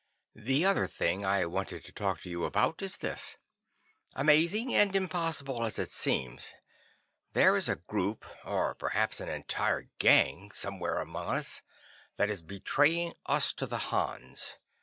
[0.33, 3.35] "The other thing I wanted to talk to you about is this:
[4.15, 6.55] Amazing and impossible as it seems,
[7.33, 11.61] there is a group, or perhaps an entire gang, somewhere among us,
[12.15, 14.55] that is betraying us to the Hans.